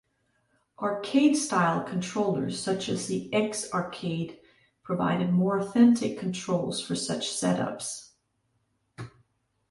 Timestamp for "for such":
6.81-7.27